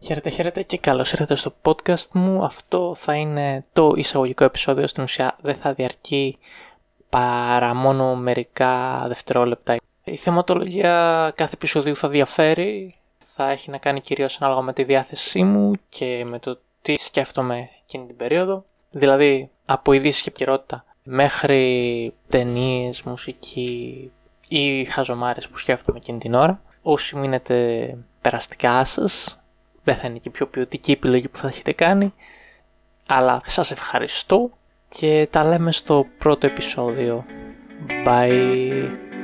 Χαίρετε, 0.00 0.30
χαίρετε 0.30 0.62
και 0.62 0.78
καλώς 0.78 1.12
ήρθατε 1.12 1.34
στο 1.34 1.52
podcast 1.62 2.08
μου. 2.12 2.44
Αυτό 2.44 2.94
θα 2.96 3.14
είναι 3.14 3.64
το 3.72 3.92
εισαγωγικό 3.96 4.44
επεισόδιο, 4.44 4.86
στην 4.86 5.02
ουσία 5.02 5.36
δεν 5.40 5.54
θα 5.54 5.72
διαρκεί 5.72 6.38
παρά 7.08 7.74
μόνο 7.74 8.14
μερικά 8.14 9.04
δευτερόλεπτα. 9.08 9.76
Η 10.04 10.16
θεματολογία 10.16 11.32
κάθε 11.34 11.54
επεισοδίου 11.54 11.96
θα 11.96 12.08
διαφέρει, 12.08 12.94
θα 13.18 13.50
έχει 13.50 13.70
να 13.70 13.78
κάνει 13.78 14.00
κυρίως 14.00 14.40
ανάλογα 14.40 14.62
με 14.62 14.72
τη 14.72 14.84
διάθεσή 14.84 15.42
μου 15.42 15.72
και 15.88 16.24
με 16.28 16.38
το 16.38 16.60
τι 16.82 16.96
σκέφτομαι 16.96 17.68
εκείνη 17.82 18.06
την 18.06 18.16
περίοδο. 18.16 18.64
Δηλαδή 18.90 19.50
από 19.64 19.92
ειδήσεις 19.92 20.22
και 20.22 20.28
επικαιρότητα 20.28 20.84
μέχρι 21.02 22.14
ταινίες, 22.28 23.02
μουσική 23.02 24.10
ή 24.48 24.84
χαζομάρες 24.84 25.48
που 25.48 25.58
σκέφτομαι 25.58 25.98
εκείνη 25.98 26.18
την 26.18 26.34
ώρα. 26.34 26.60
Όσοι 26.82 27.16
μείνετε 27.16 27.98
περαστικά 28.20 28.84
σας, 28.84 29.38
δεν 29.86 29.96
θα 29.96 30.08
είναι 30.08 30.18
και 30.18 30.28
η 30.28 30.30
πιο 30.30 30.46
ποιοτική 30.46 30.92
επιλογή 30.92 31.28
που 31.28 31.38
θα 31.38 31.48
έχετε 31.48 31.72
κάνει. 31.72 32.14
Αλλά 33.06 33.40
σας 33.46 33.70
ευχαριστώ 33.70 34.50
και 34.88 35.28
τα 35.30 35.44
λέμε 35.44 35.72
στο 35.72 36.06
πρώτο 36.18 36.46
επεισόδιο. 36.46 37.24
Bye. 38.06 39.15